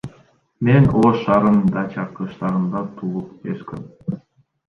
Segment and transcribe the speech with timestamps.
[0.65, 3.85] Мен Ош шаарынын Дача кыштагында туулуп өскөм.